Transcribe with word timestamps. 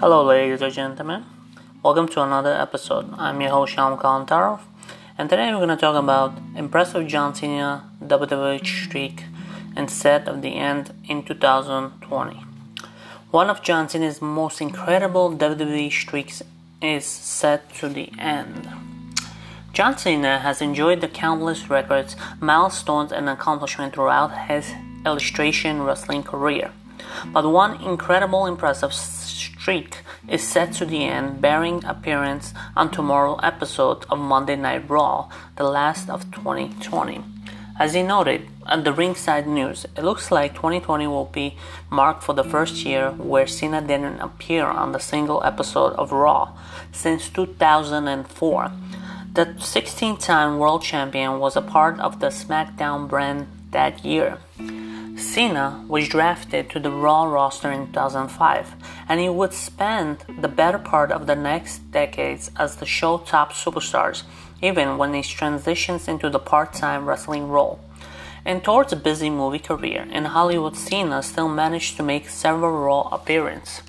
Hello, 0.00 0.24
ladies 0.24 0.62
and 0.62 0.72
gentlemen. 0.72 1.26
Welcome 1.82 2.08
to 2.08 2.22
another 2.22 2.54
episode. 2.54 3.12
I'm 3.18 3.38
your 3.38 3.50
host, 3.50 3.76
Shyam 3.76 4.00
Kalantarov, 4.00 4.60
and 5.18 5.28
today 5.28 5.52
we're 5.52 5.58
going 5.58 5.68
to 5.68 5.76
talk 5.76 5.94
about 5.94 6.32
impressive 6.56 7.06
John 7.06 7.34
Cena 7.34 7.84
WWE 8.02 8.66
streak 8.66 9.24
and 9.76 9.90
set 9.90 10.26
of 10.26 10.40
the 10.40 10.54
end 10.54 10.94
in 11.06 11.22
2020. 11.22 12.34
One 13.30 13.50
of 13.50 13.60
John 13.60 13.90
Cena's 13.90 14.22
most 14.22 14.62
incredible 14.62 15.36
WWE 15.36 15.92
streaks 15.92 16.42
is 16.80 17.04
set 17.04 17.70
to 17.74 17.90
the 17.90 18.10
end. 18.18 18.70
John 19.74 19.98
Cena 19.98 20.38
has 20.38 20.62
enjoyed 20.62 21.02
the 21.02 21.08
countless 21.08 21.68
records, 21.68 22.16
milestones, 22.40 23.12
and 23.12 23.28
accomplishments 23.28 23.96
throughout 23.96 24.48
his 24.48 24.72
illustration 25.04 25.82
wrestling 25.82 26.22
career. 26.22 26.72
But 27.34 27.46
one 27.50 27.82
incredible, 27.82 28.46
impressive 28.46 28.94
streak 29.60 29.98
is 30.26 30.42
set 30.42 30.72
to 30.72 30.86
the 30.86 31.04
end, 31.04 31.40
bearing 31.40 31.84
appearance 31.84 32.54
on 32.74 32.90
tomorrow 32.90 33.36
episode 33.42 34.06
of 34.08 34.18
Monday 34.18 34.56
Night 34.56 34.88
Raw, 34.88 35.28
the 35.56 35.64
last 35.64 36.08
of 36.08 36.30
2020. 36.32 37.20
As 37.78 37.92
he 37.92 38.02
noted 38.02 38.48
at 38.66 38.84
the 38.84 38.92
Ringside 38.92 39.46
News, 39.46 39.86
it 39.96 40.02
looks 40.02 40.30
like 40.30 40.54
2020 40.54 41.06
will 41.06 41.26
be 41.26 41.56
marked 41.90 42.22
for 42.22 42.34
the 42.34 42.44
first 42.44 42.84
year 42.86 43.10
where 43.10 43.46
Cena 43.46 43.80
didn't 43.82 44.20
appear 44.20 44.64
on 44.64 44.92
the 44.92 44.98
single 44.98 45.42
episode 45.44 45.92
of 45.94 46.10
Raw 46.10 46.56
since 46.92 47.28
2004. 47.28 48.72
The 49.34 49.56
16 49.58 50.16
time 50.16 50.58
world 50.58 50.82
champion 50.82 51.38
was 51.38 51.54
a 51.56 51.62
part 51.62 52.00
of 52.00 52.20
the 52.20 52.28
SmackDown 52.28 53.08
brand 53.08 53.46
that 53.72 54.04
year. 54.04 54.38
Cena 55.20 55.84
was 55.86 56.08
drafted 56.08 56.70
to 56.70 56.80
the 56.80 56.90
Raw 56.90 57.24
roster 57.24 57.70
in 57.70 57.86
2005, 57.86 58.74
and 59.06 59.20
he 59.20 59.28
would 59.28 59.52
spend 59.52 60.24
the 60.40 60.48
better 60.48 60.78
part 60.78 61.12
of 61.12 61.26
the 61.26 61.36
next 61.36 61.90
decades 61.92 62.50
as 62.56 62.76
the 62.76 62.86
show 62.86 63.18
top 63.18 63.52
superstars, 63.52 64.22
even 64.62 64.96
when 64.96 65.12
he 65.12 65.22
transitions 65.22 66.08
into 66.08 66.30
the 66.30 66.38
part 66.38 66.72
time 66.72 67.04
wrestling 67.04 67.48
role. 67.48 67.80
And 68.44 68.64
towards 68.64 68.94
a 68.94 68.96
busy 68.96 69.28
movie 69.28 69.58
career 69.58 70.08
in 70.10 70.24
Hollywood, 70.24 70.76
Cena 70.76 71.22
still 71.22 71.48
managed 71.48 71.98
to 71.98 72.02
make 72.02 72.28
several 72.28 72.72
Raw 72.72 73.02
appearances. 73.12 73.82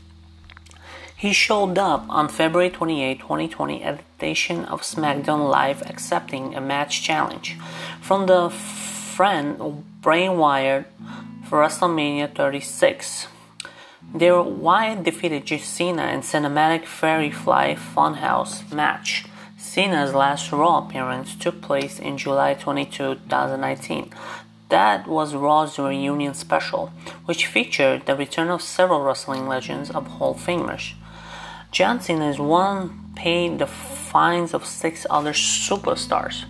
He 1.16 1.32
showed 1.34 1.78
up 1.78 2.06
on 2.10 2.28
February 2.28 2.72
28, 2.72 3.20
2020 3.20 3.84
at 3.84 3.98
the 3.98 4.04
edition 4.18 4.66
of 4.66 4.82
SmackDown 4.82 5.50
Live 5.50 5.82
accepting 5.84 6.56
a 6.56 6.62
match 6.62 7.04
challenge 7.04 7.58
from 8.02 8.26
the 8.26 8.50
Fiend 8.50 9.86
for 10.02 10.14
WrestleMania 11.52 12.34
36. 12.34 13.28
There, 14.14 14.42
Wyatt 14.42 15.04
defeated 15.04 15.48
Cena 15.60 16.08
in 16.08 16.22
cinematic 16.22 16.86
Firefly 16.86 17.76
Funhouse 17.76 18.72
match. 18.72 19.26
Cena's 19.58 20.14
last 20.14 20.54
Raw 20.54 20.86
appearance 20.86 21.36
took 21.36 21.62
place 21.62 22.00
in 22.00 22.18
July 22.18 22.54
22, 22.54 23.16
2019. 23.16 24.14
That 24.70 25.08
was 25.08 25.36
Raw's 25.36 25.78
reunion 25.78 26.34
special, 26.36 26.94
which 27.26 27.48
featured 27.48 28.06
the 28.06 28.16
return 28.16 28.50
of 28.50 28.62
several 28.62 29.02
wrestling 29.02 29.46
legends 29.46 29.92
of 29.92 30.08
Hall 30.08 30.32
of 30.32 30.38
Famers. 30.38 30.94
John 31.72 32.00
Cena 32.00 32.30
is 32.30 32.40
one 32.40 33.12
paid 33.16 33.60
the 33.60 33.68
fines 33.68 34.54
of 34.54 34.66
six 34.66 35.06
other 35.10 35.34
superstars. 35.34 36.46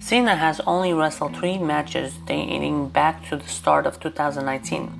Cena 0.00 0.36
has 0.36 0.60
only 0.60 0.94
wrestled 0.94 1.36
three 1.36 1.58
matches 1.58 2.14
dating 2.24 2.88
back 2.88 3.28
to 3.28 3.36
the 3.36 3.48
start 3.48 3.84
of 3.84 4.00
2019. 4.00 4.92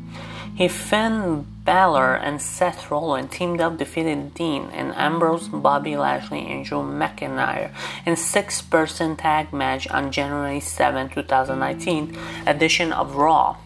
He 0.55 0.67
Finn 0.67 1.47
Balor 1.65 2.17
and 2.17 2.43
Seth 2.43 2.91
Rollins 2.91 3.31
teamed 3.31 3.61
up 3.61 3.79
defeated 3.79 4.35
Dean 4.35 4.65
and 4.73 4.93
Ambrose, 4.97 5.49
Bobby 5.49 5.97
Lashley, 5.97 6.51
and 6.51 6.65
Drew 6.65 6.79
McIntyre 6.79 7.71
in 8.05 8.17
six-person 8.17 9.17
tag 9.17 9.53
match 9.53 9.87
on 9.89 10.11
January 10.11 10.59
7, 10.59 11.11
2019 11.11 12.19
edition 12.47 12.93
of 12.93 13.15
Raw. 13.15 13.57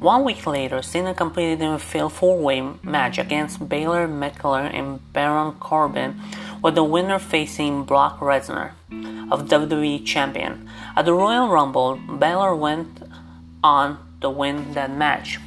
One 0.00 0.24
week 0.24 0.44
later, 0.44 0.82
Cena 0.82 1.14
completed 1.14 1.62
a 1.62 1.78
fatal 1.78 2.08
four-way 2.08 2.62
match 2.82 3.18
against 3.18 3.68
Balor, 3.68 4.08
McIntyre, 4.08 4.74
and 4.74 5.12
Baron 5.12 5.52
Corbin, 5.60 6.20
with 6.62 6.74
the 6.74 6.84
winner 6.84 7.20
facing 7.20 7.84
Brock 7.84 8.18
Lesnar 8.18 8.72
of 9.30 9.48
WWE 9.48 10.04
Champion. 10.04 10.68
At 10.96 11.04
the 11.04 11.12
Royal 11.14 11.48
Rumble, 11.48 12.00
Balor 12.08 12.54
went 12.56 13.02
on 13.62 13.98
to 14.20 14.30
win 14.30 14.72
that 14.74 14.90
match. 14.90 15.38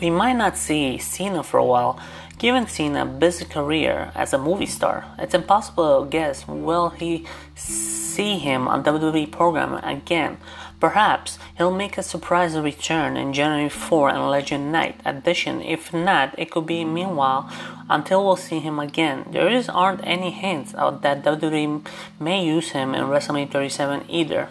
We 0.00 0.10
might 0.10 0.36
not 0.36 0.56
see 0.56 0.98
Cena 0.98 1.42
for 1.42 1.58
a 1.58 1.64
while, 1.64 1.98
given 2.38 2.66
Cena's 2.66 3.18
busy 3.18 3.44
career 3.44 4.12
as 4.14 4.32
a 4.32 4.38
movie 4.38 4.66
star. 4.66 5.04
It's 5.18 5.34
impossible 5.34 6.04
to 6.04 6.10
guess 6.10 6.46
will 6.46 6.90
he 6.90 7.26
see 7.54 8.38
him 8.38 8.68
on 8.68 8.84
WWE 8.84 9.30
program 9.30 9.74
again. 9.84 10.38
Perhaps 10.84 11.38
he'll 11.56 11.70
make 11.70 11.96
a 11.96 12.02
surprise 12.02 12.54
return 12.58 13.16
in 13.16 13.32
January 13.32 13.70
4 13.70 14.10
and 14.10 14.28
Legend 14.28 14.70
Night 14.70 15.00
edition. 15.06 15.62
If 15.62 15.94
not, 15.94 16.38
it 16.38 16.50
could 16.50 16.66
be 16.66 16.84
meanwhile 16.84 17.50
until 17.88 18.22
we'll 18.22 18.36
see 18.36 18.58
him 18.58 18.78
again. 18.78 19.24
There 19.30 19.48
is 19.48 19.70
aren't 19.70 20.06
any 20.06 20.30
hints 20.30 20.74
out 20.74 21.00
that 21.00 21.24
WWE 21.24 21.86
may 22.20 22.44
use 22.44 22.72
him 22.72 22.94
in 22.94 23.04
WrestleMania 23.04 23.50
37 23.50 24.04
either. 24.10 24.48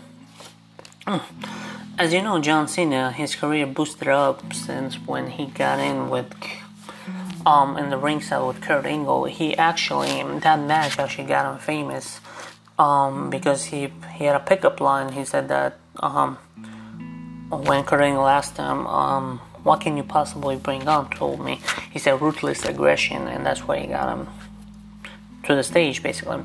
As 1.99 2.11
you 2.13 2.23
know, 2.23 2.41
John 2.41 2.67
Cena, 2.67 3.11
his 3.11 3.35
career 3.35 3.67
boosted 3.67 4.07
up 4.07 4.55
since 4.55 4.95
when 4.95 5.27
he 5.37 5.45
got 5.45 5.77
in 5.77 6.09
with 6.09 6.33
um 7.45 7.77
in 7.77 7.91
the 7.91 7.97
ringside 7.97 8.41
with 8.47 8.59
Kurt 8.59 8.87
Angle. 8.87 9.25
He 9.25 9.55
actually 9.55 10.23
that 10.39 10.59
match 10.59 10.97
actually 10.97 11.27
got 11.27 11.45
him 11.53 11.59
famous 11.59 12.19
um 12.79 13.29
because 13.29 13.65
he 13.65 13.91
he 14.15 14.25
had 14.25 14.35
a 14.35 14.39
pickup 14.39 14.79
line. 14.79 15.11
He 15.13 15.25
said 15.25 15.47
that 15.49 15.77
um 16.01 16.37
when 17.49 17.83
Kurt 17.83 18.01
asked 18.01 18.57
him 18.57 18.87
um 18.87 19.39
what 19.63 19.79
can 19.79 19.95
you 19.95 20.03
possibly 20.03 20.55
bring 20.55 20.87
on 20.87 21.09
told 21.09 21.43
me 21.43 21.61
he 21.91 21.99
said 21.99 22.21
ruthless 22.21 22.65
aggression 22.65 23.27
and 23.27 23.45
that's 23.45 23.61
why 23.67 23.79
he 23.79 23.87
got 23.87 24.09
him 24.09 24.27
to 25.43 25.55
the 25.55 25.63
stage 25.63 26.03
basically 26.03 26.41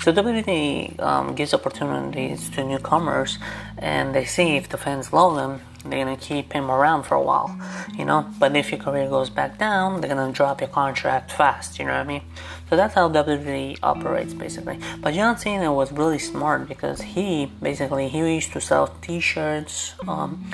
so 0.00 0.12
WWE 0.12 1.00
um, 1.00 1.34
gives 1.34 1.52
opportunities 1.52 2.48
to 2.50 2.64
newcomers 2.64 3.38
and 3.78 4.14
they 4.14 4.24
see 4.24 4.56
if 4.56 4.68
the 4.68 4.76
fans 4.76 5.12
love 5.12 5.34
them 5.36 5.60
they're 5.84 6.04
gonna 6.04 6.16
keep 6.16 6.52
him 6.52 6.70
around 6.70 7.04
for 7.04 7.14
a 7.14 7.22
while 7.22 7.58
you 7.96 8.04
know 8.04 8.28
but 8.38 8.54
if 8.56 8.70
your 8.70 8.80
career 8.80 9.08
goes 9.08 9.30
back 9.30 9.58
down 9.58 10.00
they're 10.00 10.14
gonna 10.14 10.32
drop 10.32 10.60
your 10.60 10.68
contract 10.68 11.30
fast 11.30 11.78
you 11.78 11.84
know 11.84 11.92
what 11.92 12.00
I 12.00 12.04
mean 12.04 12.22
so 12.68 12.76
that's 12.76 12.94
how 12.94 13.08
WWE 13.08 13.78
operates 13.82 14.34
basically. 14.34 14.78
But 15.00 15.14
John 15.14 15.38
Cena 15.38 15.72
was 15.72 15.90
really 15.90 16.18
smart 16.18 16.68
because 16.68 17.00
he 17.00 17.50
basically 17.62 18.08
he 18.08 18.18
used 18.18 18.52
to 18.52 18.60
sell 18.60 18.88
T-shirts 19.00 19.94
um, 20.06 20.44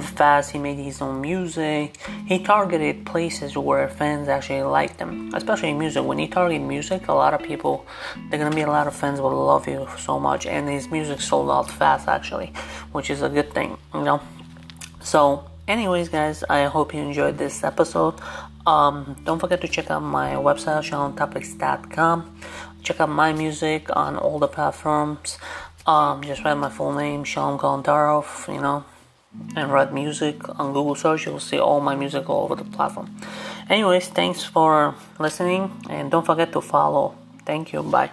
fast. 0.00 0.50
He 0.50 0.58
made 0.58 0.78
his 0.78 1.00
own 1.00 1.20
music. 1.20 1.96
He 2.26 2.42
targeted 2.42 3.06
places 3.06 3.56
where 3.56 3.88
fans 3.88 4.26
actually 4.26 4.62
liked 4.62 4.98
them, 4.98 5.30
especially 5.32 5.72
music. 5.72 6.04
When 6.04 6.18
you 6.18 6.26
target 6.26 6.60
music, 6.60 7.06
a 7.06 7.14
lot 7.14 7.34
of 7.34 7.42
people 7.42 7.86
they're 8.28 8.40
gonna 8.40 8.54
be 8.54 8.62
a 8.62 8.66
lot 8.66 8.88
of 8.88 8.96
fans 8.96 9.20
will 9.20 9.44
love 9.44 9.68
you 9.68 9.86
so 9.96 10.18
much, 10.18 10.46
and 10.46 10.68
his 10.68 10.90
music 10.90 11.20
sold 11.20 11.50
out 11.50 11.70
fast 11.70 12.08
actually, 12.08 12.52
which 12.90 13.10
is 13.10 13.22
a 13.22 13.28
good 13.28 13.52
thing, 13.52 13.78
you 13.94 14.02
know. 14.02 14.20
So 15.10 15.42
anyways 15.66 16.08
guys 16.08 16.44
i 16.48 16.60
hope 16.66 16.94
you 16.94 17.00
enjoyed 17.02 17.36
this 17.36 17.64
episode. 17.64 18.14
Um, 18.64 19.16
don't 19.24 19.40
forget 19.40 19.60
to 19.62 19.66
check 19.66 19.90
out 19.90 20.04
my 20.04 20.38
website 20.46 20.86
ShyamTopics.com 20.88 22.16
check 22.84 23.00
out 23.00 23.08
my 23.08 23.32
music 23.32 23.82
on 23.96 24.16
all 24.16 24.38
the 24.38 24.46
platforms. 24.46 25.38
Um, 25.84 26.22
just 26.22 26.44
write 26.44 26.54
my 26.54 26.70
full 26.70 26.92
name 26.92 27.24
Shyam 27.24 27.58
Kalantarov 27.58 28.54
you 28.54 28.60
know 28.60 28.84
and 29.56 29.72
write 29.72 29.92
music 29.92 30.36
on 30.60 30.72
google 30.72 30.94
search. 30.94 31.26
You'll 31.26 31.40
see 31.40 31.58
all 31.58 31.80
my 31.80 31.96
music 31.96 32.30
all 32.30 32.44
over 32.44 32.54
the 32.54 32.70
platform. 32.76 33.10
Anyways 33.68 34.06
thanks 34.06 34.44
for 34.44 34.94
listening 35.18 35.72
and 35.90 36.08
don't 36.12 36.24
forget 36.24 36.52
to 36.52 36.60
follow. 36.60 37.16
Thank 37.44 37.72
you. 37.72 37.82
Bye 37.82 38.12